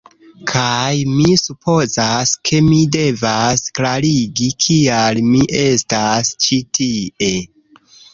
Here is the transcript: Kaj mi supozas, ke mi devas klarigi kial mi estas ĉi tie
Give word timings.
Kaj 0.51 0.91
mi 1.09 1.33
supozas, 1.41 2.31
ke 2.49 2.61
mi 2.69 2.79
devas 2.95 3.63
klarigi 3.79 4.47
kial 4.65 5.21
mi 5.27 5.43
estas 5.61 6.33
ĉi 6.47 6.59
tie 6.79 7.29